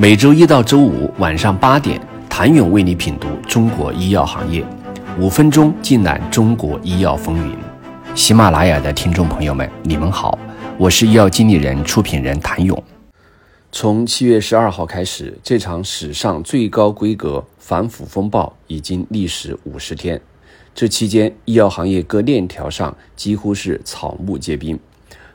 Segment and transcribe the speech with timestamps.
[0.00, 2.00] 每周一到周五晚上八点，
[2.30, 4.64] 谭勇为你品读中国医药行业，
[5.18, 7.56] 五分钟尽览中国医药风云。
[8.14, 10.38] 喜马拉雅的听众朋友们，你们好，
[10.78, 12.80] 我是医药经理人、出品人谭勇。
[13.72, 20.20] 从七月十二号开始，这场史上最高规格反腐风暴已经历时五十天。
[20.76, 24.78] 这期间，医药行业各链条上几乎是草木皆兵。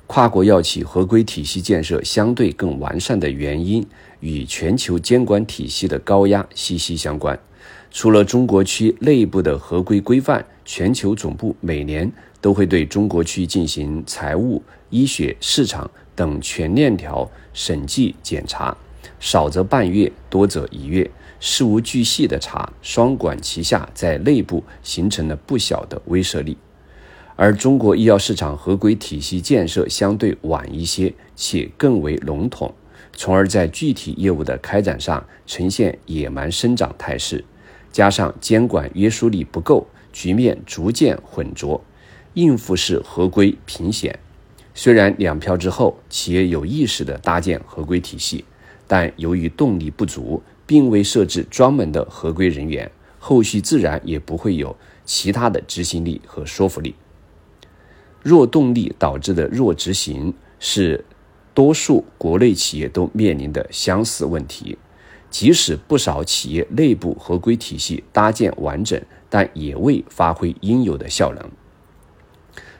[0.06, 3.86] 跨国药企合规体系建设相对更完善的原因，
[4.20, 7.38] 与全球监管体系的高压息息相关。
[7.90, 12.12] 除了中国区内部的合规规范，全球总部每年
[12.42, 18.76] 都会对中国区进行财务、医学、市场等全链条审计检查，
[19.20, 26.58] 少则半月，多则一月，事无巨细的查，双管齐下，在内部形成了不小的威慑力。
[27.36, 32.74] 而中国医药市场合规体系建设相对晚一些，且更为笼统，
[33.14, 37.44] 从而在具体业务的开展上呈现野蛮生长态势。
[37.92, 41.84] 加上监管约束力不够，局面逐渐浑浊，
[42.34, 44.18] 应付式合规频显。
[44.76, 48.46] 虽然两票之后，企业有意识地搭建合规体系，
[48.88, 56.96] 但由于动力不足，并未设置专门的合规人员，后续自然也不会有其他的执行力和说服力。
[58.24, 61.06] 弱动力导致的弱执行，是
[61.54, 64.78] 多数国内企业都面临的相似问题。
[65.30, 71.52] 即使不少企业内部合规体系搭建完整，但也未发挥应有的效能。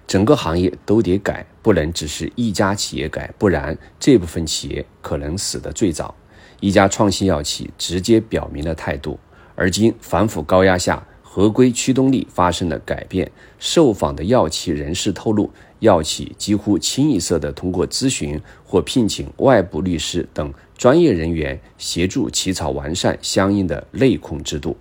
[0.06, 6.14] 整个行业都得改，不能只是一家企业改，不然这部分企业可能死得最早。
[6.60, 9.20] 一家创新药企直接表明了态度，
[9.56, 11.06] 而今反腐高压下。
[11.36, 13.32] 合规驱动力发生了改变。
[13.58, 24.78] 受访的药企人士透露，药企几乎清一色地通过咨询或聘请外部律师等专业人员协助起草完善相应的内控制度，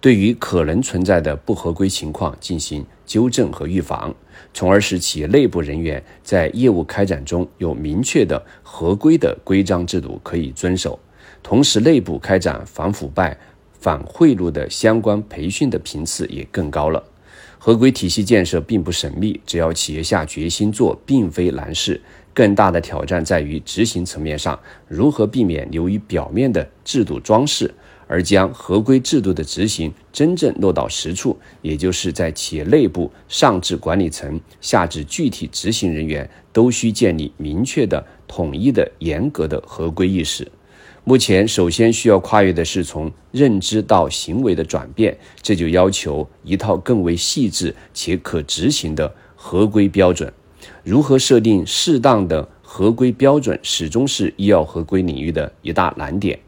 [0.00, 4.12] 对于可能存在的不合规情况进行纠正和预防，
[4.52, 10.98] 从而使企业内部人员在业务开展中有明确的合规的规章制度可以遵守，
[11.40, 13.38] 同时内部开展反腐败。
[13.84, 17.04] 反贿赂的相关培训的频次也更高了。
[17.58, 22.00] 合规体系建设并不神秘，只要企业下决心做，并非难事。
[22.32, 24.58] 更大的挑战在于执行层面上，
[24.88, 27.74] 如何避免流于表面的制度装饰，
[28.06, 40.50] 而将合规制度的执行真正落到实处，也就是在企业内部，上至管理层，下至具体执行人员，都需建立明确的、统一的、严格的合规意识。
[41.06, 50.32] 目前，首先需要跨越的是从认知到行为的转变，这就要求一套更为细致且可执行的合规标准。
[50.82, 56.38] 如何设定适当的合规标准，始终是医药合规领域的一大难点。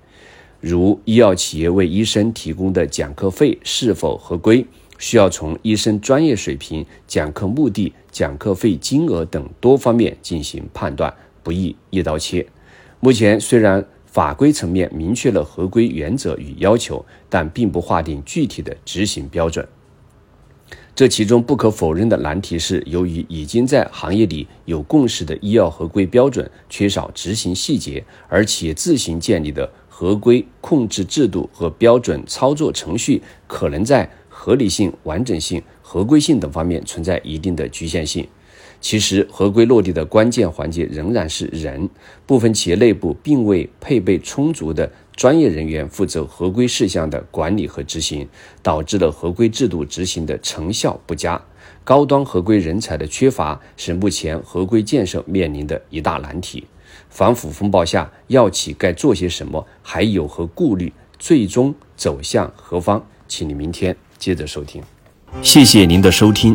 [0.59, 4.65] 如医药企业为医生提供的讲课费是否合规，
[4.97, 11.13] 需要从医生专业水平、讲课目的、讲课费金额等多方面进行判断，
[11.43, 12.47] 不易一刀切。
[13.01, 19.69] 目前虽然，法规层面明确了合规原则与要求，但并不划定具体的执行标准。
[20.95, 38.27] 这其中不可否认的难题是，由于已经在行业里有共识的医药合规标准缺少执行细节，而企业自行建立的合规控制制度和标准操作程序，可能在合理性、完整性、合规性等方面存在一定的局限性。
[38.81, 41.89] 其实，合规落地的关键环节仍然是人。
[42.25, 48.29] 部分企业内部并未配备充足的专业人员负责合规事项的管理和执行，
[48.63, 51.41] 导致了合规制度执行的成效不佳。
[51.83, 56.65] 高端合规人才的缺乏是目前合规建设面临的一大难题。
[57.09, 59.67] 反腐风暴下，药企该做些什么？
[59.83, 60.93] 还有何顾虑？
[61.19, 63.05] 最终走向何方？
[63.27, 64.83] 请你明天接着收听。
[65.43, 66.55] 谢谢您的收听。